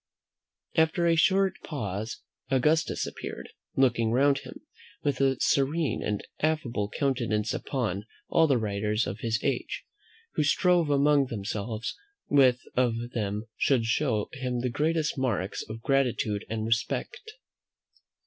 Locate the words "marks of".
15.19-15.83